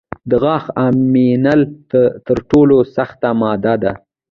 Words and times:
د 0.29 0.31
غاښ 0.43 0.65
امینل 0.87 1.61
تر 2.27 2.37
ټولو 2.49 2.77
سخته 2.95 3.29
ماده 3.41 3.75
ده. 3.83 3.93